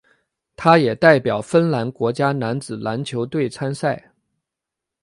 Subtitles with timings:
[0.55, 4.11] 他也代表芬兰国家男子篮球队参赛。